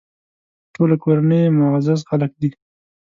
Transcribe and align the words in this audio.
ټوله 0.73 0.95
کورنۍ 1.03 1.39
یې 1.45 1.55
معزز 1.59 1.99
خلک 2.09 2.31
دي. 2.41 2.49